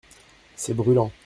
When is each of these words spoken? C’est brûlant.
C’est 0.55 0.73
brûlant. 0.73 1.11